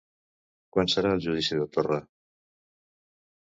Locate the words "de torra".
1.61-2.01